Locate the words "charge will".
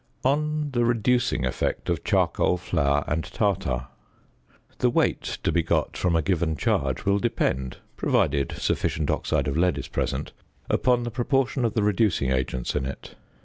6.57-7.19